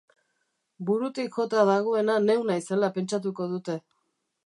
[0.87, 3.79] Burutik jota dagoena neu naizela pentsatuko dute.